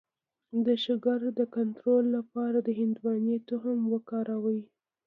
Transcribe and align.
د 0.65 0.67
شکر 0.85 1.19
د 1.39 1.41
کنټرول 1.55 2.03
لپاره 2.17 2.57
د 2.67 2.69
هندواڼې 2.79 3.37
تخم 3.49 3.79
وکاروئ 3.93 4.61